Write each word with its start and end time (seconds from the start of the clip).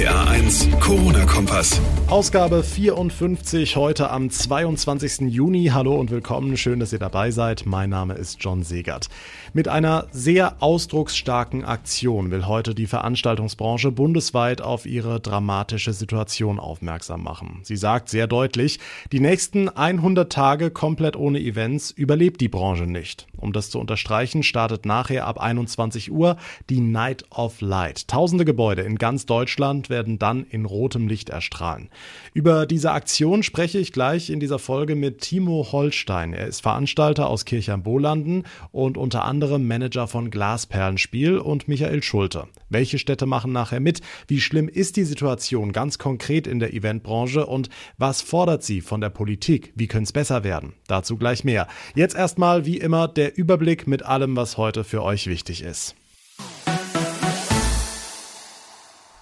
RPA1 0.00 0.80
Corona-Kompass. 0.80 1.78
Ausgabe 2.08 2.62
54 2.62 3.76
heute 3.76 4.10
am 4.10 4.30
22. 4.30 5.28
Juni. 5.28 5.66
Hallo 5.74 5.94
und 5.94 6.10
willkommen. 6.10 6.56
Schön, 6.56 6.80
dass 6.80 6.94
ihr 6.94 6.98
dabei 6.98 7.30
seid. 7.30 7.66
Mein 7.66 7.90
Name 7.90 8.14
ist 8.14 8.38
John 8.40 8.62
Segert. 8.62 9.08
Mit 9.52 9.68
einer 9.68 10.06
sehr 10.10 10.62
ausdrucksstarken 10.62 11.66
Aktion 11.66 12.30
will 12.30 12.46
heute 12.46 12.74
die 12.74 12.86
Veranstaltungsbranche 12.86 13.92
bundesweit 13.92 14.62
auf 14.62 14.86
ihre 14.86 15.20
dramatische 15.20 15.92
Situation 15.92 16.58
aufmerksam 16.58 17.22
machen. 17.22 17.60
Sie 17.62 17.76
sagt 17.76 18.08
sehr 18.08 18.26
deutlich, 18.26 18.80
die 19.12 19.20
nächsten 19.20 19.68
100 19.68 20.32
Tage 20.32 20.70
komplett 20.70 21.14
ohne 21.14 21.40
Events 21.40 21.90
überlebt 21.90 22.40
die 22.40 22.48
Branche 22.48 22.84
nicht. 22.84 23.26
Um 23.36 23.52
das 23.52 23.68
zu 23.68 23.78
unterstreichen, 23.78 24.42
startet 24.42 24.86
nachher 24.86 25.26
ab 25.26 25.38
21 25.38 26.10
Uhr 26.10 26.36
die 26.70 26.80
Night 26.80 27.24
of 27.30 27.60
Light. 27.60 28.08
Tausende 28.08 28.44
Gebäude 28.44 28.82
in 28.82 28.96
ganz 28.96 29.26
Deutschland 29.26 29.89
werden 29.90 30.18
dann 30.18 30.44
in 30.44 30.64
rotem 30.64 31.08
Licht 31.08 31.28
erstrahlen. 31.28 31.90
Über 32.32 32.66
diese 32.66 32.92
Aktion 32.92 33.42
spreche 33.42 33.78
ich 33.78 33.92
gleich 33.92 34.30
in 34.30 34.40
dieser 34.40 34.58
Folge 34.58 34.94
mit 34.94 35.20
Timo 35.20 35.66
Holstein. 35.72 36.32
Er 36.32 36.46
ist 36.46 36.62
Veranstalter 36.62 37.28
aus 37.28 37.44
Kirchheim-Bolanden 37.44 38.44
und 38.72 38.96
unter 38.96 39.24
anderem 39.24 39.66
Manager 39.66 40.06
von 40.06 40.30
Glasperlenspiel 40.30 41.38
und 41.38 41.68
Michael 41.68 42.02
Schulte. 42.02 42.48
Welche 42.68 42.98
Städte 42.98 43.26
machen 43.26 43.52
nachher 43.52 43.80
mit? 43.80 44.00
Wie 44.28 44.40
schlimm 44.40 44.68
ist 44.68 44.96
die 44.96 45.04
Situation 45.04 45.72
ganz 45.72 45.98
konkret 45.98 46.46
in 46.46 46.60
der 46.60 46.72
Eventbranche 46.72 47.44
und 47.44 47.68
was 47.98 48.22
fordert 48.22 48.62
sie 48.62 48.80
von 48.80 49.00
der 49.00 49.10
Politik? 49.10 49.72
Wie 49.74 49.88
könnte 49.88 50.04
es 50.04 50.12
besser 50.12 50.44
werden? 50.44 50.74
Dazu 50.86 51.16
gleich 51.16 51.44
mehr. 51.44 51.66
Jetzt 51.94 52.14
erstmal 52.14 52.64
wie 52.64 52.78
immer 52.78 53.08
der 53.08 53.36
Überblick 53.36 53.86
mit 53.86 54.04
allem, 54.04 54.36
was 54.36 54.56
heute 54.56 54.84
für 54.84 55.02
euch 55.02 55.26
wichtig 55.26 55.62
ist. 55.62 55.96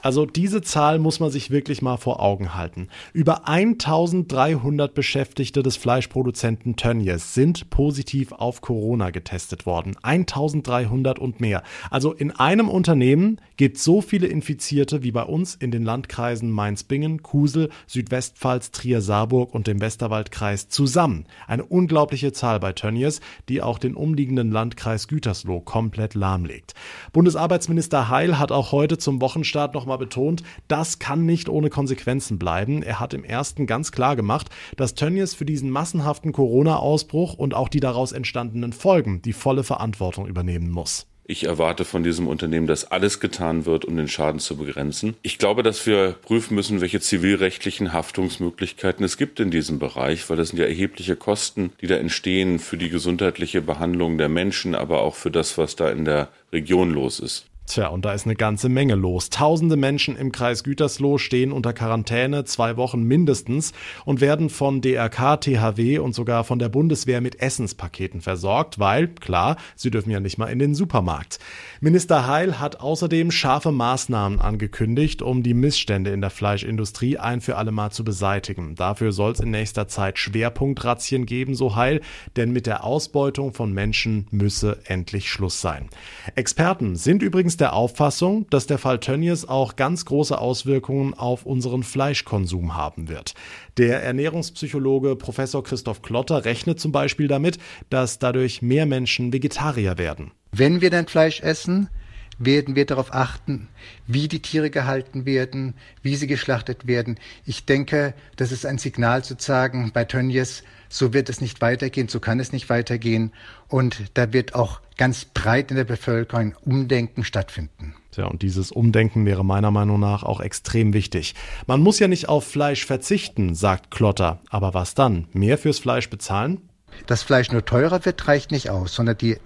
Also 0.09 0.25
diese 0.25 0.63
Zahl 0.63 0.99
muss 0.99 1.21
man 1.21 1.31
sich 1.31 1.51
wirklich 1.51 1.83
mal 1.83 1.99
vor 1.99 2.23
Augen 2.23 2.55
halten. 2.55 2.89
Über 3.13 3.47
1300 3.47 4.95
Beschäftigte 4.95 5.63
des 5.63 5.77
Fleischproduzenten 5.77 6.77
Tönnies 6.77 7.35
sind 7.35 7.69
positiv 7.69 8.33
auf 8.33 8.63
Corona 8.63 9.11
getestet 9.11 9.67
worden. 9.67 9.97
1300 10.03 11.19
und 11.19 11.43
mehr. 11.43 11.63
Also 11.91 12.15
in 12.15 12.31
einem 12.31 12.71
Unternehmen 12.71 13.39
gibt 13.59 13.77
so 13.77 14.01
viele 14.01 14.29
Infizierte 14.29 15.03
wie 15.03 15.13
bei 15.13 15.25
uns 15.25 15.55
in 15.55 15.71
den 15.71 15.85
Landkreisen 15.85 16.51
Mainz-Bingen, 16.51 17.23
Kusel, 17.23 17.69
Südwestpfalz, 17.87 18.71
Trier-Saarburg 18.71 19.53
und 19.53 19.67
dem 19.67 19.83
Westerwaldkreis 19.83 20.71
zusammen. 20.71 21.27
Eine 21.47 21.65
unglaubliche 21.65 22.33
Zahl 22.33 22.61
bei 22.61 22.73
Tönnies, 22.73 23.21
die 23.51 23.61
auch 23.61 23.79
den 23.79 23.95
umliegenden 23.95 24.51
Landkreis 24.53 25.07
Gütersloh 25.07 25.61
komplett 25.61 26.15
lahmlegt. 26.15 26.73
Bundesarbeitsminister 27.13 28.09
Heil 28.09 28.39
hat 28.39 28.53
auch 28.53 28.73
heute 28.73 28.97
zum 28.97 29.21
Wochenstart 29.21 29.75
noch 29.75 29.85
betont, 29.99 30.43
das 30.69 30.99
kann 30.99 31.27
nicht 31.27 31.49
ohne 31.49 31.71
Konsequenzen 31.71 32.39
bleiben. 32.39 32.83
Er 32.83 33.01
hat 33.01 33.15
im 33.15 33.25
ersten 33.25 33.67
ganz 33.67 33.93
klar 33.93 34.17
gemacht, 34.17 34.49
dass 34.77 34.95
Tönnies 34.95 35.35
für 35.35 35.45
diesen 35.45 35.71
massenhaften 35.71 36.33
Corona-Ausbruch 36.33 37.35
und 37.35 37.55
auch 37.55 37.69
die 37.69 37.81
daraus 37.81 38.13
entstandenen 38.13 38.73
Folgen 38.73 39.23
die 39.23 39.33
volle 39.33 39.65
Verantwortung 39.65 40.27
übernehmen 40.27 40.71
muss. 40.71 41.07
Ich 41.31 41.45
erwarte 41.45 41.85
von 41.85 42.03
diesem 42.03 42.27
Unternehmen, 42.27 42.67
dass 42.67 42.91
alles 42.91 43.21
getan 43.21 43.67
wird, 43.67 43.85
um 43.85 43.95
den 43.99 44.09
Schaden 44.09 44.41
zu 44.41 44.57
begrenzen. 44.57 45.15
Ich 45.21 45.37
glaube, 45.37 45.63
dass 45.63 45.87
wir 45.87 46.13
prüfen 46.23 46.55
müssen, 46.55 46.81
welche 46.81 47.01
zivilrechtlichen 47.01 47.93
Haftungsmöglichkeiten 47.93 49.05
es 49.05 49.19
gibt 49.19 49.39
in 49.39 49.51
diesem 49.51 49.79
Bereich, 49.79 50.31
weil 50.31 50.39
das 50.39 50.49
sind 50.49 50.59
ja 50.59 50.65
erhebliche 50.65 51.17
Kosten, 51.17 51.71
die 51.83 51.87
da 51.87 51.97
entstehen 51.97 52.59
für 52.59 52.79
die 52.79 52.89
gesundheitliche 52.89 53.61
Behandlung 53.61 54.17
der 54.17 54.31
Menschen, 54.31 54.75
aber 54.75 55.03
auch 55.03 55.17
für 55.17 55.31
das, 55.31 55.59
was 55.59 55.77
da 55.77 55.91
in 55.91 56.07
der 56.07 56.29
Region 56.51 56.93
los 56.93 57.21
ist. 57.21 57.45
Tja, 57.69 57.89
und 57.89 58.07
da 58.07 58.15
ist 58.15 58.25
eine 58.25 58.35
ganze 58.35 58.71
Menge 58.71 58.95
los. 58.95 59.29
Tausende 59.29 59.77
Menschen 59.77 60.17
im 60.17 60.33
Kreis 60.33 60.65
Gütersloh 60.65 61.19
stehen 61.19 61.53
unter 61.53 61.75
Quarantäne, 61.75 62.45
zwei 62.45 62.79
Wochen 62.79 63.03
mindestens, 63.03 63.75
und 64.07 64.23
werden 64.23 64.49
von 64.49 64.81
DRK, 64.81 65.37
THW 65.37 65.99
und 65.99 66.15
sogar 66.15 66.45
von 66.45 66.59
der 66.59 66.71
Bundeswehr 66.71 67.21
mit 67.21 67.43
Essenspaketen 67.43 68.23
versorgt, 68.23 68.79
weil, 68.79 69.09
klar, 69.09 69.59
sie 69.77 69.91
dürfen 69.91 70.11
ja 70.11 70.19
nicht 70.19 70.39
mal 70.39 70.47
in 70.47 70.59
den 70.59 70.75
Supermarkt. 70.75 71.41
Minister 71.83 72.27
Heil 72.27 72.59
hat 72.59 72.81
außerdem 72.81 73.31
scharfe 73.31 73.71
Maßnahmen 73.71 74.41
angekündigt, 74.41 75.21
um 75.21 75.43
die 75.43 75.53
Missstände 75.53 76.11
in 76.11 76.23
der 76.23 76.31
Fleischindustrie 76.31 77.19
ein 77.19 77.43
für 77.43 77.57
alle 77.57 77.71
Mal 77.71 77.91
zu 77.91 78.03
beseitigen. 78.03 78.77
Dafür 78.77 79.13
soll 79.13 79.33
es 79.33 79.41
in 79.41 79.51
nächster 79.51 79.89
Zeit 79.89 80.19
Schwerpunktrazzien 80.19 81.27
geben, 81.27 81.55
so 81.55 81.77
Heil, 81.77 82.01
denn 82.37 82.51
mit 82.51 82.67
der 82.67 82.85
Ausbeutung 82.85 83.53
von 83.53 83.75
Menschen 83.75 84.27
müsse 84.31 84.79
endlich 84.87 85.31
Schluss 85.31 85.61
sein. 85.61 85.91
Experten 86.35 86.97
sind 86.97 87.23
übrigens 87.23 87.58
der 87.61 87.73
Auffassung, 87.75 88.47
dass 88.51 88.67
der 88.67 88.79
Fall 88.79 89.01
Tönnies 89.01 89.47
auch 89.47 89.77
ganz 89.77 90.05
große 90.05 90.39
Auswirkungen 90.39 91.15
auf 91.15 91.47
unseren 91.47 91.83
Fleischkonsum 91.83 92.77
haben 92.77 93.09
wird. 93.09 93.35
Der 93.77 94.03
Ernährungspsychologe 94.03 95.17
Professor 95.17 95.63
Christoph 95.63 96.03
Klotter 96.03 96.45
rechnet 96.45 96.81
zum 96.81 96.93
Beispiel 96.93 97.29
damit, 97.29 97.59
dass 97.91 98.19
dadurch 98.19 98.63
mehr 98.63 98.87
Menschen 98.87 99.33
Vegetarier 99.33 99.99
werden. 99.99 100.33
Wenn 100.53 100.81
wir 100.81 100.91
dann 100.91 101.07
Fleisch 101.07 101.41
essen, 101.41 101.89
werden 102.39 102.77
wir 102.77 102.87
darauf 102.87 103.13
achten, 103.13 103.69
wie 104.07 104.29
die 104.29 104.41
Tiere 104.41 104.71
gehalten 104.71 105.27
werden, 105.27 105.75
wie 106.03 106.17
sie 106.17 106.27
geschlachtet 106.27 106.87
werden. 106.87 107.19
Ich 107.45 107.67
denke, 107.67 108.15
das 108.37 108.53
ist 108.53 108.65
ein 108.65 108.79
Signal 108.79 109.25
zu 109.25 109.35
sagen, 109.39 109.91
bei 109.93 110.05
Tönnies, 110.05 110.63
so 110.89 111.13
wird 111.13 111.29
es 111.29 111.41
nicht 111.41 111.61
weitergehen, 111.61 112.09
so 112.09 112.21
kann 112.21 112.41
es 112.41 112.53
nicht 112.53 112.71
weitergehen. 112.71 113.33
Und 113.69 114.05
da 114.15 114.33
wird 114.33 114.55
auch 114.55 114.81
ganz 114.97 115.25
breit 115.25 115.71
in 115.71 115.77
der 115.77 115.85
Bevölkerung 115.85 116.41
ein 116.41 116.57
Umdenken 116.65 117.25
stattfinden. 117.25 117.95
Ja, 118.17 118.27
und 118.27 118.43
dieses 118.43 118.73
Umdenken 118.73 119.27
wäre 119.27 119.45
meiner 119.45 119.71
Meinung 119.71 120.01
nach 120.01 120.25
auch 120.25 120.41
extrem 120.41 120.93
wichtig. 120.93 121.35
Man 121.67 121.81
muss 121.81 122.01
ja 122.01 122.09
nicht 122.09 122.29
auf 122.29 122.45
Fleisch 122.45 122.85
verzichten, 122.85 123.55
sagt 123.55 123.93
Klotter. 123.93 124.41
Aber 124.51 124.75
was 124.75 124.95
dann? 124.95 125.29
Mehr 125.33 125.57
fürs 125.57 125.79
Fleisch 125.79 126.11
bezahlen? 126.11 126.61
Dass 127.07 127.23
Fleisch 127.23 127.53
nur 127.53 127.65
teurer 127.65 128.05
wird, 128.05 128.27
reicht 128.27 128.51
nicht 128.51 128.71
aus, 128.71 128.95
sondern 128.95 129.19
die 129.19 129.37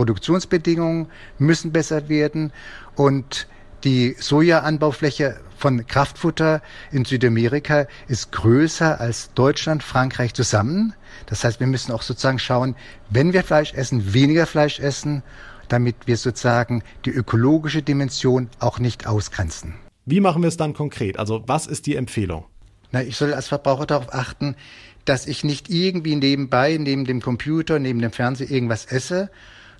Produktionsbedingungen 0.00 1.08
müssen 1.38 1.72
besser 1.72 2.08
werden 2.08 2.54
und 2.96 3.46
die 3.84 4.16
Sojaanbaufläche 4.18 5.38
von 5.58 5.86
Kraftfutter 5.86 6.62
in 6.90 7.04
Südamerika 7.04 7.86
ist 8.08 8.32
größer 8.32 8.98
als 8.98 9.34
Deutschland, 9.34 9.82
Frankreich 9.82 10.32
zusammen. 10.32 10.94
Das 11.26 11.44
heißt, 11.44 11.60
wir 11.60 11.66
müssen 11.66 11.92
auch 11.92 12.00
sozusagen 12.00 12.38
schauen, 12.38 12.76
wenn 13.10 13.34
wir 13.34 13.44
Fleisch 13.44 13.74
essen, 13.74 14.14
weniger 14.14 14.46
Fleisch 14.46 14.80
essen, 14.80 15.22
damit 15.68 15.96
wir 16.06 16.16
sozusagen 16.16 16.82
die 17.04 17.10
ökologische 17.10 17.82
Dimension 17.82 18.48
auch 18.58 18.78
nicht 18.78 19.06
ausgrenzen. 19.06 19.74
Wie 20.06 20.20
machen 20.20 20.40
wir 20.40 20.48
es 20.48 20.56
dann 20.56 20.72
konkret? 20.72 21.18
Also 21.18 21.42
was 21.46 21.66
ist 21.66 21.84
die 21.84 21.96
Empfehlung? 21.96 22.46
Na, 22.90 23.02
ich 23.02 23.18
soll 23.18 23.34
als 23.34 23.48
Verbraucher 23.48 23.84
darauf 23.84 24.14
achten, 24.14 24.56
dass 25.04 25.26
ich 25.26 25.44
nicht 25.44 25.68
irgendwie 25.68 26.16
nebenbei, 26.16 26.78
neben 26.78 27.04
dem 27.04 27.20
Computer, 27.20 27.78
neben 27.78 28.00
dem 28.00 28.12
Fernseher 28.12 28.50
irgendwas 28.50 28.86
esse, 28.86 29.30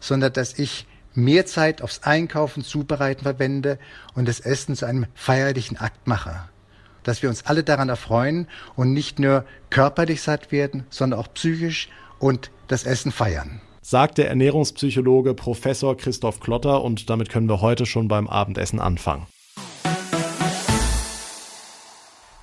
sondern 0.00 0.32
dass 0.32 0.58
ich 0.58 0.86
mehr 1.14 1.46
Zeit 1.46 1.82
aufs 1.82 2.02
Einkaufen, 2.02 2.64
Zubereiten 2.64 3.22
verwende 3.22 3.78
und 4.14 4.26
das 4.26 4.40
Essen 4.40 4.74
zu 4.74 4.86
einem 4.86 5.06
feierlichen 5.14 5.76
Akt 5.76 6.06
mache. 6.06 6.48
Dass 7.02 7.22
wir 7.22 7.28
uns 7.28 7.46
alle 7.46 7.64
daran 7.64 7.88
erfreuen 7.88 8.46
und 8.76 8.92
nicht 8.92 9.18
nur 9.18 9.44
körperlich 9.70 10.22
satt 10.22 10.52
werden, 10.52 10.84
sondern 10.90 11.20
auch 11.20 11.32
psychisch 11.32 11.88
und 12.18 12.50
das 12.68 12.84
Essen 12.84 13.12
feiern. 13.12 13.60
Sagt 13.82 14.18
der 14.18 14.28
Ernährungspsychologe 14.28 15.34
Professor 15.34 15.96
Christoph 15.96 16.40
Klotter 16.40 16.82
und 16.82 17.08
damit 17.10 17.30
können 17.30 17.48
wir 17.48 17.60
heute 17.60 17.86
schon 17.86 18.08
beim 18.08 18.28
Abendessen 18.28 18.78
anfangen. 18.78 19.26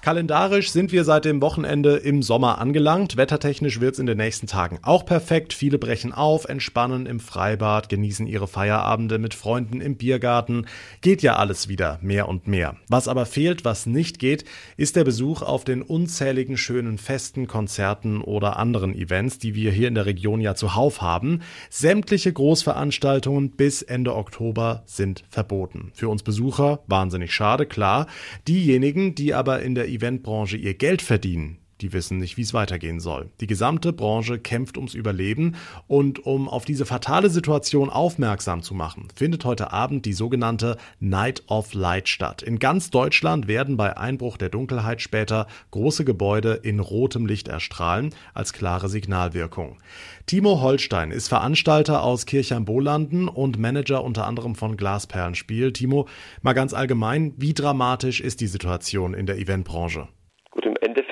Kalendarisch 0.08 0.72
sind 0.72 0.94
wir 0.94 1.04
seit 1.04 1.26
dem 1.26 1.42
Wochenende 1.42 1.98
im 1.98 2.24
Sommer 2.24 2.60
angelangt. 2.60 3.18
Wettertechnisch 3.18 3.82
wird 3.82 3.96
es 3.96 4.00
in 4.00 4.06
den 4.06 4.16
nächsten 4.16 4.48
Tagen 4.48 4.80
auch 4.82 5.06
perfekt. 5.06 5.52
Viele 5.52 5.78
brechen 5.78 6.14
auf, 6.14 6.46
entspannen 6.46 7.06
im 7.06 7.20
Freibad, 7.20 7.90
genießen 7.90 8.26
ihre 8.26 8.48
Feierabende 8.48 9.18
mit 9.18 9.34
Freunden 9.34 9.82
im 9.82 9.98
Biergarten. 9.98 10.66
Geht 11.02 11.24
ja 11.24 11.36
alles 11.36 11.68
wieder 11.68 12.00
mehr 12.02 12.30
und 12.30 12.48
mehr. 12.48 12.78
Was 12.88 13.10
aber 13.10 13.26
fehlt, 13.26 13.66
was 13.66 13.86
nicht 13.86 14.18
geht, 14.18 14.46
ist 14.78 14.96
der 14.96 15.04
Besuch 15.04 15.42
auf 15.42 15.66
den 15.66 15.82
unzähligen 15.82 16.56
schönen 16.56 16.98
Festen, 16.98 17.46
Konzerten 17.46 18.22
oder 18.22 18.56
anderen 18.56 18.96
Events, 18.96 19.40
die 19.40 19.56
wir 19.56 19.74
hier 19.74 19.90
in 19.90 19.96
der 19.96 20.06
Region 20.06 20.40
ja 20.40 20.56
zuhauf 20.56 21.02
haben. 21.02 21.42
Sämtliche 21.70 22.32
Großveranstaltungen 22.32 23.52
bis 23.58 23.82
Ende 23.82 24.16
Oktober 24.16 24.84
sind 24.86 25.26
verboten. 25.28 25.92
Für 25.94 26.08
uns 26.08 26.24
Besucher 26.24 26.80
wahnsinnig 26.88 27.34
schade, 27.34 27.66
klar. 27.66 28.08
Diejenigen, 28.48 29.14
die 29.14 29.34
aber 29.34 29.62
in 29.62 29.76
der 29.76 29.97
Eventbranche 29.98 30.58
ihr 30.58 30.76
Geld 30.76 31.02
verdienen, 31.02 31.58
Die 31.82 31.94
wissen 31.94 32.18
nicht, 32.18 32.38
wie 32.38 32.42
es 32.42 32.54
weitergehen 32.54 33.00
soll. 33.00 33.30
Die 33.40 33.46
gesamte 33.48 33.94
Branche 33.94 34.40
kämpft 34.40 34.78
ums 34.78 34.96
Überleben 34.96 35.56
und 35.88 36.26
um 36.26 36.50
auf 36.50 36.66
diese 36.66 36.86
fatale 36.86 37.30
Situation 37.30 37.90
aufmerksam 37.90 38.64
zu 38.64 38.74
machen, 38.74 39.10
findet 39.14 39.46
heute 39.46 39.72
Abend 39.72 40.06
die 40.06 40.14
sogenannte 40.14 40.78
Night 41.00 41.44
of 41.48 41.74
Light 41.74 42.10
statt. 42.10 42.42
In 42.42 42.58
ganz 42.58 42.90
Deutschland 42.90 43.48
werden 43.48 43.78
bei 43.78 43.96
Einbruch 43.96 44.38
der 44.38 44.50
Dunkelheit 44.50 45.02
später 45.02 45.46
große 45.70 46.04
Gebäude 46.04 46.54
in 46.54 46.80
rotem 46.80 47.28
Licht 47.28 47.48
erstrahlen 47.48 48.14
als 48.34 48.54
klare 48.54 48.90
Signalwirkung. 48.90 49.78
Timo 50.26 50.62
Holstein 50.62 51.12
ist 51.12 51.28
Veranstalter 51.28 52.04
aus 52.04 52.26
Kirchheim-Bolanden 52.26 53.28
und 53.28 53.60
Manager 53.60 54.04
unter 54.04 54.26
anderem 54.26 54.56
von 54.56 54.78
Glasperlenspiel. 54.78 55.74
Timo, 55.74 56.08
mal 56.42 56.54
ganz 56.54 56.74
allgemein, 56.74 57.34
wie 57.38 57.54
dramatisch 57.54 58.20
ist 58.20 58.42
die 58.42 58.48
Situation 58.48 59.14
in 59.14 59.28
der 59.28 59.38
Eventbranche? 59.38 60.08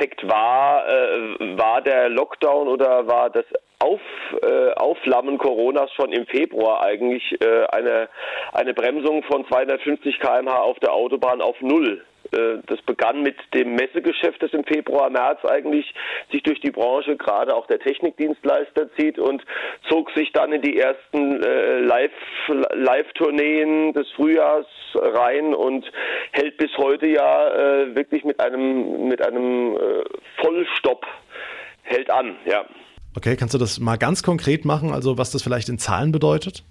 Endeffekt 0.06 0.28
war, 0.28 0.88
äh, 0.88 1.57
war 1.57 1.81
der 1.81 2.10
Lockdown 2.10 2.68
oder 2.68 3.07
war 3.07 3.30
das 3.30 3.46
auf, 3.80 4.00
äh, 4.42 4.72
Aufflammen 4.74 5.38
Coronas 5.38 5.92
schon 5.94 6.12
im 6.12 6.25
Februar 6.28 6.81
eigentlich 6.84 7.40
äh, 7.42 7.66
eine, 7.68 8.10
eine 8.54 8.74
Bremsung 8.74 9.24
von 9.24 9.46
250 9.48 10.19
kmh 10.19 10.56
auf 10.57 10.80
der 10.80 10.94
Autobahn 10.94 11.42
auf 11.42 11.60
Null 11.62 12.04
das 12.31 12.81
begann 12.86 13.22
mit 13.22 13.36
dem 13.54 13.75
Messegeschäft, 13.75 14.42
das 14.42 14.54
im 14.54 14.63
Februar, 14.63 15.10
März 15.10 15.44
eigentlich 15.45 15.94
sich 16.31 16.42
durch 16.44 16.62
die 16.62 16.72
Branche, 16.72 17.18
gerade 17.18 17.54
auch 17.56 17.68
der 17.68 17.80
Technikdienstleister 17.80 18.94
zieht 18.95 19.19
und 19.19 19.44
zog 19.89 20.10
sich 20.12 20.31
dann 20.33 20.51
in 20.51 20.62
die 20.62 20.77
ersten 20.77 21.42
äh, 21.44 21.80
Live-Tourneen 21.80 23.94
des 23.94 24.07
Frühjahrs 24.16 24.68
rein 24.95 25.54
und 25.54 25.89
hält 26.31 26.57
bis 26.57 26.72
heute 26.77 27.07
ja 27.07 27.50
äh, 27.50 27.95
wirklich 27.95 28.24
mit 28.24 28.39
einem, 28.39 29.07
mit 29.07 29.21
einem 29.21 29.75
äh, 29.75 30.04
Vollstopp 30.42 31.06
hält 31.83 32.10
an, 32.10 32.38
ja. 32.45 32.66
Okay, 33.16 33.36
kannst 33.38 33.54
du 33.54 33.57
das 33.57 33.80
mal 33.80 33.98
ganz 33.98 34.24
konkret 34.24 34.66
machen, 34.66 34.92
also 34.92 35.18
was 35.18 35.31
das 35.31 35.42
vielleicht 35.42 35.69
in 35.69 35.80
Zahlen 35.80 36.12
bedeutet? 36.12 36.66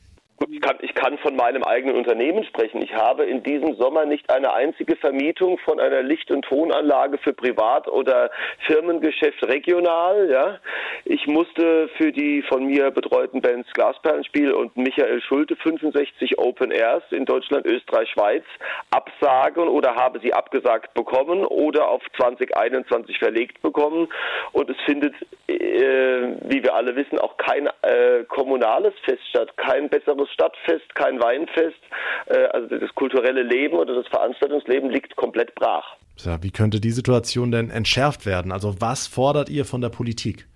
Ich 0.50 0.60
kann, 0.60 0.76
ich 0.80 0.94
kann 0.94 1.16
von 1.18 1.36
meinem 1.36 1.62
eigenen 1.62 1.96
Unternehmen 1.96 2.44
sprechen. 2.44 2.82
Ich 2.82 2.92
habe 2.92 3.24
in 3.24 3.44
diesem 3.44 3.76
Sommer 3.76 4.04
nicht 4.04 4.28
eine 4.30 4.52
einzige 4.52 4.96
Vermietung 4.96 5.58
von 5.58 5.78
einer 5.78 6.02
Licht- 6.02 6.30
und 6.30 6.44
Tonanlage 6.44 7.18
für 7.18 7.32
Privat- 7.32 7.88
oder 7.88 8.30
Firmengeschäft 8.66 9.44
regional. 9.44 10.28
Ja. 10.30 10.58
Ich 11.04 11.26
musste 11.28 11.88
für 11.96 12.10
die 12.10 12.42
von 12.42 12.66
mir 12.66 12.90
betreuten 12.90 13.42
Bands 13.42 13.72
Glasperlenspiel 13.74 14.52
und 14.52 14.76
Michael 14.76 15.22
Schulte 15.22 15.54
65 15.54 16.36
Open 16.38 16.72
Airs 16.72 17.04
in 17.10 17.24
Deutschland, 17.24 17.64
Österreich, 17.66 18.10
Schweiz 18.10 18.44
absagen 18.90 19.68
oder 19.68 19.94
habe 19.94 20.18
sie 20.18 20.34
abgesagt 20.34 20.94
bekommen 20.94 21.44
oder 21.44 21.88
auf 21.88 22.02
2021 22.16 23.18
verlegt 23.18 23.62
bekommen. 23.62 24.08
Und 24.52 24.68
es 24.68 24.76
findet, 24.84 25.14
äh, 25.46 26.34
wie 26.48 26.62
wir 26.62 26.74
alle 26.74 26.96
wissen, 26.96 27.18
auch 27.18 27.36
kein 27.36 27.68
äh, 27.82 28.24
kommunales 28.28 28.94
Fest 29.04 29.22
statt, 29.28 29.56
kein 29.56 29.88
besseres 29.88 30.23
Stadtfest, 30.32 30.94
kein 30.94 31.20
Weinfest. 31.20 31.80
Äh, 32.26 32.44
also 32.52 32.78
das 32.78 32.94
kulturelle 32.94 33.42
Leben 33.42 33.76
oder 33.76 33.94
das 33.94 34.06
Veranstaltungsleben 34.08 34.90
liegt 34.90 35.16
komplett 35.16 35.54
brach. 35.54 35.96
Wie 36.40 36.50
könnte 36.52 36.80
die 36.80 36.92
Situation 36.92 37.50
denn 37.50 37.70
entschärft 37.70 38.24
werden? 38.24 38.52
Also 38.52 38.80
was 38.80 39.06
fordert 39.06 39.48
ihr 39.48 39.64
von 39.64 39.80
der 39.80 39.88
Politik? 39.88 40.46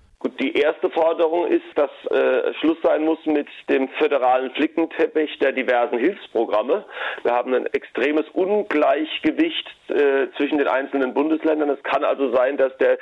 Die 0.41 0.53
erste 0.53 0.89
Forderung 0.91 1.49
ist, 1.49 1.67
dass 1.75 1.91
äh, 2.11 2.55
Schluss 2.61 2.79
sein 2.85 3.05
muss 3.05 3.19
mit 3.27 3.49
dem 3.69 3.89
föderalen 3.99 4.53
Flickenteppich 4.53 5.37
der 5.41 5.51
diversen 5.51 5.99
Hilfsprogramme. 5.99 6.85
Wir 7.25 7.33
haben 7.33 7.55
ein 7.55 7.67
extremes 7.67 8.25
Ungleichgewicht 8.35 9.67
äh, 9.89 10.29
zwischen 10.37 10.59
den 10.59 10.69
einzelnen 10.69 11.13
Bundesländern. 11.13 11.71
Es 11.71 11.83
kann 11.83 12.05
also 12.05 12.33
sein, 12.33 12.57
dass 12.57 12.77
der 12.79 12.99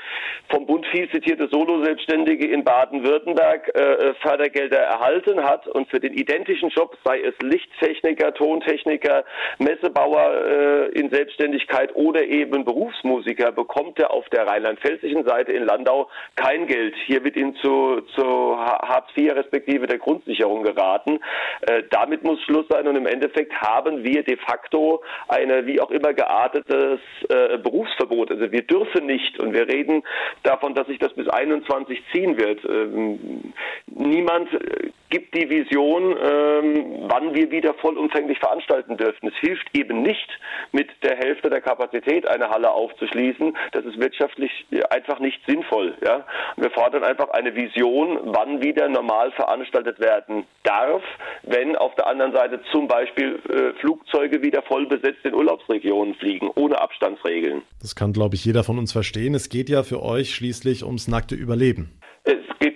vom 0.49 0.65
Bund 0.65 0.87
viel 0.87 1.11
zitierte 1.11 1.49
Solo-Selbstständige 1.49 2.47
in 2.47 2.65
Baden-Württemberg 2.65 3.69
äh, 3.75 4.15
Fördergelder 4.23 4.79
erhalten 4.79 5.43
hat 5.43 5.69
und 5.69 5.91
für 5.91 6.01
den 6.01 6.15
identischen 6.15 6.71
Job, 6.71 6.97
sei 7.05 7.21
es 7.21 7.35
Lichttechniker, 7.43 8.33
Tontechniker, 8.33 9.25
Messebauer 9.59 10.35
äh, 10.35 10.99
in 10.99 11.11
Selbstständigkeit 11.11 11.95
oder 11.97 12.23
eben 12.23 12.65
Berufsmusiker, 12.65 13.53
bekommt 13.53 13.99
er 13.99 14.11
auf 14.11 14.27
der 14.31 14.47
rheinland-pfälzischen 14.47 15.27
Seite 15.27 15.53
in 15.53 15.65
Landau 15.65 16.09
kein 16.37 16.67
Geld. 16.67 16.95
Hier 17.05 17.26
wird 17.27 17.37
ihm 17.37 17.57
zu, 17.57 18.03
zu 18.15 18.57
Hartz 18.57 19.09
IV 19.17 19.35
respektive 19.35 19.89
der 19.89 19.99
Grundsicherung 19.99 20.63
geraten. 20.63 21.19
Äh, 21.63 21.83
damit 21.91 22.23
muss 22.23 22.41
Schluss 22.43 22.67
sein 22.69 22.87
und 22.87 22.95
im 22.95 23.07
Endeffekt 23.07 23.53
haben 23.61 24.05
wir 24.05 24.23
de 24.23 24.37
facto 24.37 25.03
eine 25.27 25.67
wie 25.67 25.81
auch 25.81 25.91
immer 25.91 26.15
geartetes 26.15 27.01
äh, 27.29 27.59
Berufsverbot. 27.59 28.31
Also 28.31 28.53
wir 28.53 28.63
dürfen 28.63 29.07
nicht 29.07 29.41
und 29.41 29.53
wir 29.53 29.67
reden 29.67 30.05
davon, 30.45 30.75
dass 30.75 30.87
sich 30.87 31.01
das 31.01 31.13
bis 31.15 31.29
21 31.29 32.01
ziehen 32.13 32.39
wird. 32.39 32.65
Ähm, 32.65 33.53
niemand 33.87 34.53
äh, 34.55 34.91
gibt 35.11 35.35
die 35.35 35.49
Vision, 35.49 36.17
ähm, 36.23 37.05
wann 37.09 37.35
wir 37.35 37.51
wieder 37.51 37.75
vollumfänglich 37.75 38.39
veranstalten 38.39 38.97
dürfen. 38.97 39.29
Es 39.29 39.37
hilft 39.41 39.67
eben 39.77 40.03
nicht, 40.03 40.29
mit 40.73 40.91
der 41.03 41.17
Hälfte 41.17 41.51
der 41.51 41.61
Kapazität 41.61 42.27
eine 42.29 42.51
Halle 42.51 42.71
aufzuschließen. 42.71 43.57
Das 43.73 43.85
ist 43.85 43.99
wirtschaftlich 43.99 44.67
einfach 44.91 45.19
nicht 45.19 45.41
sinnvoll. 45.47 45.95
Ja? 46.05 46.25
Wir 46.57 46.71
fordern 46.71 47.05
einfach 47.05 47.16
eine 47.33 47.55
Vision, 47.55 48.19
wann 48.25 48.63
wieder 48.63 48.89
normal 48.89 49.33
veranstaltet 49.33 50.01
werden 50.01 50.45
darf, 50.63 51.03
wenn 51.43 51.77
auf 51.77 51.95
der 51.97 52.07
anderen 52.07 52.33
Seite 52.33 52.61
zum 52.73 52.89
Beispiel 52.89 53.41
äh, 53.49 53.79
Flugzeuge 53.81 54.43
wieder 54.43 54.63
voll 54.63 54.87
besetzt 54.87 55.25
in 55.25 55.35
Urlaubsregionen 55.35 56.15
fliegen, 56.15 56.51
ohne 56.55 56.81
Abstandsregeln. 56.81 57.63
Das 57.81 57.95
kann, 57.95 58.13
glaube 58.13 58.35
ich, 58.35 58.45
jeder 58.45 58.65
von 58.65 58.79
uns 58.79 58.93
verstehen. 58.93 59.35
Es 59.35 59.49
geht 59.49 59.69
ja 59.69 59.83
für 59.83 60.03
euch 60.03 60.35
schließlich 60.35 60.85
ums 60.85 61.09
nackte 61.09 61.35
Überleben 61.35 62.01
auch 62.57 62.63
hier 62.63 62.76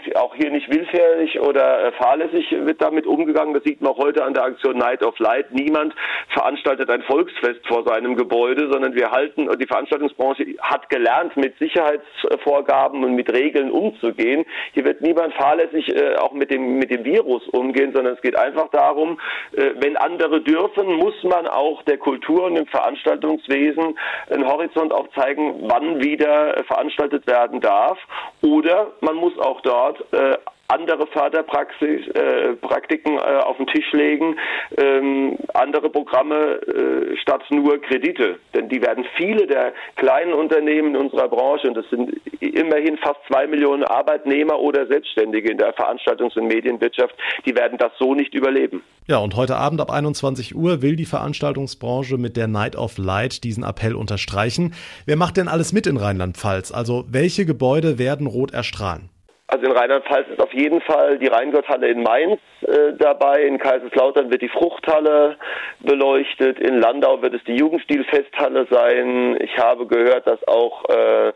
willfährig 0.91 1.41
oder 1.41 1.85
äh, 1.85 1.93
fahrlässig 1.93 2.51
wird 2.51 2.83
damit 2.83 3.07
umgegangen. 3.07 3.55
Das 3.55 3.65
sieht 3.65 3.81
man 3.81 3.95
heute 3.97 4.25
an 4.25 4.35
der 4.35 4.45
Aktion 4.45 4.79
Night 4.79 5.03
of 5.03 5.19
Light. 5.19 5.53
Niemand 5.53 5.95
veranstaltet 6.29 6.91
ein 6.91 7.03
Volksfest 7.03 7.67
vor 7.67 7.85
seinem 7.85 8.17
Gebäude, 8.17 8.71
sondern 8.71 8.95
wir 8.95 9.11
halten, 9.11 9.49
die 9.59 9.67
Veranstaltungsbranche 9.67 10.47
hat 10.61 10.89
gelernt, 10.89 11.37
mit 11.37 11.57
Sicherheitsvorgaben 11.59 13.05
und 13.05 13.15
mit 13.15 13.33
Regeln 13.33 13.71
umzugehen. 13.71 14.45
Hier 14.73 14.85
wird 14.85 15.01
niemand 15.01 15.35
fahrlässig 15.35 15.95
äh, 15.95 16.17
auch 16.17 16.33
mit 16.33 16.51
dem, 16.51 16.79
mit 16.79 16.91
dem 16.91 17.05
Virus 17.05 17.47
umgehen, 17.49 17.93
sondern 17.95 18.15
es 18.15 18.23
geht 18.23 18.37
einfach 18.37 18.69
darum, 18.71 19.21
äh, 19.53 19.71
wenn 19.77 19.97
andere 19.97 20.41
dürfen, 20.41 20.95
muss 20.95 21.15
man 21.23 21.47
auch 21.47 21.83
der 21.83 21.99
Kultur 21.99 22.45
und 22.45 22.55
dem 22.55 22.67
Veranstaltungswesen 22.67 23.99
einen 24.31 24.47
Horizont 24.47 24.93
aufzeigen, 24.93 25.55
wann 25.63 26.03
wieder 26.03 26.63
veranstaltet 26.65 27.27
werden 27.27 27.61
darf. 27.61 27.99
Oder 28.43 28.93
man 29.01 29.17
muss 29.17 29.37
auch 29.39 29.61
dort 29.61 30.01
äh, 30.13 30.37
andere 30.71 31.07
Förderpraktiken 31.07 33.19
äh, 33.19 33.21
äh, 33.21 33.41
auf 33.41 33.57
den 33.57 33.67
Tisch 33.67 33.93
legen, 33.93 34.37
ähm, 34.77 35.39
andere 35.55 35.91
Programme 35.91 36.61
äh, 36.63 37.17
statt 37.17 37.43
nur 37.51 37.81
Kredite. 37.81 38.39
Denn 38.55 38.69
die 38.69 38.83
werden 38.83 39.05
viele 39.17 39.47
der 39.47 39.73
kleinen 39.97 40.33
Unternehmen 40.33 40.95
in 40.95 41.01
unserer 41.01 41.29
Branche, 41.29 41.69
und 41.69 41.75
das 41.75 41.89
sind 41.91 42.13
immerhin 42.41 42.97
fast 42.99 43.21
zwei 43.29 43.47
Millionen 43.47 43.85
Arbeitnehmer 43.85 44.59
oder 44.59 44.87
Selbstständige 44.87 45.51
in 45.51 45.59
der 45.59 45.75
Veranstaltungs- 45.75 46.39
und 46.39 46.47
Medienwirtschaft, 46.47 47.15
die 47.45 47.55
werden 47.55 47.79
das 47.79 47.93
so 47.99 48.15
nicht 48.15 48.35
überleben. 48.35 48.83
Ja, 49.07 49.19
und 49.19 49.35
heute 49.35 49.57
Abend 49.57 49.81
ab 49.81 49.91
21 49.91 50.55
Uhr 50.55 50.83
will 50.83 50.97
die 50.97 51.05
Veranstaltungsbranche 51.05 52.17
mit 52.17 52.37
der 52.37 52.47
Night 52.47 52.77
of 52.77 52.99
Light 52.99 53.45
diesen 53.45 53.65
Appell 53.65 53.95
unterstreichen. 53.95 54.75
Wer 55.05 55.17
macht 55.17 55.37
denn 55.37 55.49
alles 55.49 55.73
mit 55.73 55.87
in 55.87 55.97
Rheinland-Pfalz? 55.97 56.71
Also 56.71 57.05
welche 57.09 57.45
Gebäude 57.45 57.99
werden 57.99 58.27
rot 58.27 58.53
erstrahlen? 58.53 59.11
Also 59.51 59.67
in 59.67 59.73
Rheinland-Pfalz 59.73 60.29
ist 60.29 60.41
auf 60.41 60.55
jeden 60.55 60.81
Fall 60.81 61.19
die 61.19 61.27
Rheingotthalle 61.27 61.89
in 61.89 62.05
Mainz 62.05 62.39
äh, 62.61 62.93
dabei. 62.97 63.43
In 63.43 63.59
Kaiserslautern 63.59 64.31
wird 64.31 64.43
die 64.43 64.49
Fruchthalle 64.49 65.37
beleuchtet. 65.81 66.61
In 66.61 66.79
Landau 66.79 67.21
wird 67.21 67.35
es 67.35 67.43
die 67.43 67.57
Jugendstilfesthalle 67.57 68.69
sein. 68.71 69.37
Ich 69.41 69.59
habe 69.59 69.89
gehört, 69.89 70.29
dass 70.29 70.39
auch 70.47 70.85
äh, 70.89 71.33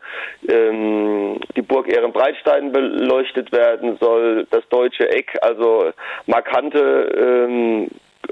ähm, 0.47 1.41
die 1.57 1.61
Burg 1.61 1.91
Ehrenbreitstein 1.91 2.71
beleuchtet 2.71 3.51
werden 3.51 3.97
soll. 3.99 4.47
Das 4.49 4.65
Deutsche 4.69 5.09
Eck, 5.09 5.37
also 5.41 5.91
markante 6.25 6.79
ähm, 6.79 7.89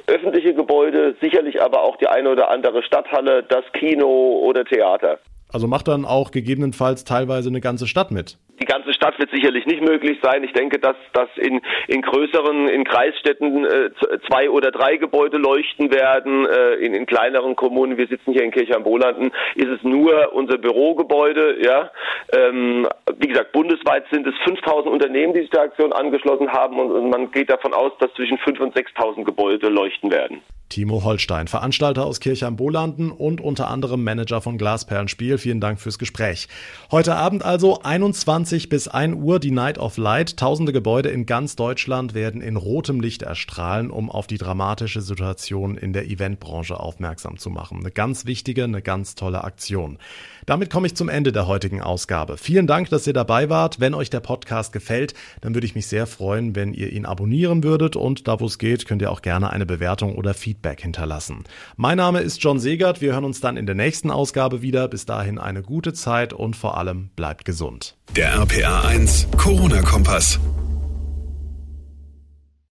öffentliche 0.08 0.54
Gebäude, 0.54 1.18
sicherlich 1.22 1.62
aber 1.62 1.84
auch 1.84 1.98
die 1.98 2.08
eine 2.08 2.30
oder 2.30 2.50
andere 2.50 2.84
Stadthalle, 2.84 3.44
das 3.44 3.66
Kino 3.74 4.40
oder 4.44 4.64
Theater. 4.64 5.20
Also 5.52 5.68
macht 5.68 5.88
dann 5.88 6.04
auch 6.06 6.32
gegebenenfalls 6.32 7.04
teilweise 7.04 7.50
eine 7.50 7.62
ganze 7.62 7.86
Stadt 7.86 8.10
mit. 8.10 8.38
Die 8.60 8.66
ganze 8.66 8.94
Stadt 8.94 9.18
wird 9.20 9.32
sicherlich 9.32 9.66
nicht 9.66 9.82
möglich 9.82 10.20
sein. 10.22 10.44
Ich 10.44 10.54
denke, 10.54 10.80
dass, 10.80 10.96
dass 11.14 11.30
in, 11.38 11.62
in 11.88 12.02
größeren, 12.02 12.70
in 12.70 12.84
Kreisstädten 12.84 13.66
äh, 13.66 13.90
zwei 14.28 14.50
oder 14.50 14.72
drei 14.72 14.98
Gebäude 14.98 15.38
leuchten 15.38 15.92
werden. 15.92 16.46
Äh, 16.46 16.76
in, 16.76 16.94
in 16.94 17.06
kleineren 17.06 17.56
Kommunen, 17.56 17.98
wir 17.98 18.08
sitzen 18.08 18.32
hier 18.32 18.44
in 18.44 18.52
Kirche 18.52 18.76
am 18.76 18.84
Bolanden, 18.84 19.32
ist 19.56 19.70
es 19.70 19.84
nur 19.84 20.34
unser 20.34 20.58
Bürogebäude. 20.58 21.58
Ja, 21.64 21.92
ähm, 22.32 22.88
Wie 23.18 23.28
gesagt, 23.28 23.52
bundesweit 23.54 24.06
sind 24.12 24.28
es 24.28 24.36
5000 24.44 24.94
Unternehmen, 24.94 25.34
die 25.34 25.42
sich 25.42 25.50
der 25.50 25.64
Aktion 25.64 25.92
angeschlossen 25.92 26.52
haben 26.52 26.80
und, 26.80 26.92
und 26.92 27.10
man 27.10 27.32
geht 27.32 27.50
davon 27.50 27.74
aus, 27.74 27.92
dass 28.00 28.14
zwischen 28.14 28.38
5.000 28.38 28.60
und 28.60 28.76
6.000 28.76 29.24
Gebäude 29.24 29.70
leuchten 29.70 30.12
werden. 30.12 30.42
Timo 30.74 31.04
Holstein, 31.04 31.48
Veranstalter 31.48 32.04
aus 32.04 32.20
Kirche 32.20 32.48
am 32.48 32.56
Bolanden 32.56 33.12
und 33.12 33.42
unter 33.42 33.68
anderem 33.68 34.04
Manager 34.04 34.42
von 34.42 34.58
Glasperlenspiel. 34.58 35.38
Vielen 35.38 35.60
Dank 35.60 35.80
fürs 35.80 36.00
Gespräch. 36.00 36.48
Heute 36.90 37.14
Abend 37.14 37.46
also 37.46 37.82
21 37.84 38.43
bis 38.70 38.88
1 38.88 39.16
Uhr 39.16 39.40
die 39.40 39.52
Night 39.52 39.78
of 39.78 39.98
Light. 39.98 40.38
Tausende 40.38 40.74
Gebäude 40.74 41.10
in 41.10 41.26
ganz 41.26 41.56
Deutschland 41.56 42.14
werden 42.14 42.42
in 42.42 42.58
rotem 42.58 43.00
Licht 43.00 43.22
erstrahlen, 43.22 43.90
um 43.90 44.10
auf 44.10 44.28
die 44.28 44.38
dramatische 44.38 45.02
Situation 45.02 45.78
in 45.78 45.94
der 45.94 46.08
Eventbranche 46.08 46.80
aufmerksam 46.80 47.38
zu 47.38 47.50
machen. 47.50 47.80
Eine 47.80 47.92
ganz 47.92 48.26
wichtige, 48.26 48.66
eine 48.66 48.82
ganz 48.82 49.16
tolle 49.16 49.44
Aktion. 49.44 49.98
Damit 50.46 50.70
komme 50.70 50.88
ich 50.88 50.96
zum 50.96 51.10
Ende 51.10 51.32
der 51.32 51.48
heutigen 51.48 51.82
Ausgabe. 51.82 52.38
Vielen 52.38 52.68
Dank, 52.68 52.90
dass 52.90 53.08
ihr 53.08 53.14
dabei 53.14 53.50
wart. 53.50 53.80
Wenn 53.80 53.94
euch 53.94 54.10
der 54.10 54.20
Podcast 54.20 54.74
gefällt, 54.74 55.14
dann 55.42 55.54
würde 55.54 55.66
ich 55.66 55.76
mich 55.76 55.88
sehr 55.88 56.08
freuen, 56.08 56.56
wenn 56.56 56.74
ihr 56.74 56.92
ihn 56.92 57.06
abonnieren 57.06 57.64
würdet 57.64 57.96
und 57.96 58.28
da 58.28 58.40
wo 58.40 58.46
es 58.46 58.58
geht, 58.58 58.86
könnt 58.86 59.02
ihr 59.02 59.12
auch 59.12 59.22
gerne 59.22 59.52
eine 59.52 59.66
Bewertung 59.66 60.16
oder 60.16 60.34
Feedback 60.34 60.82
hinterlassen. 60.82 61.44
Mein 61.76 61.98
Name 61.98 62.22
ist 62.22 62.44
John 62.44 62.60
Segert. 62.60 63.02
Wir 63.02 63.14
hören 63.14 63.26
uns 63.26 63.40
dann 63.40 63.58
in 63.58 63.66
der 63.66 63.76
nächsten 63.76 64.12
Ausgabe 64.12 64.62
wieder. 64.62 64.88
Bis 64.88 65.06
dahin 65.06 65.38
eine 65.38 65.62
gute 65.62 65.94
Zeit 65.94 66.34
und 66.34 66.56
vor 66.56 66.78
allem 66.78 67.10
bleibt 67.16 67.46
gesund. 67.46 67.96
Der 68.16 68.34
RPA 68.34 68.82
1 68.82 69.28
Corona-Kompass. 69.38 70.40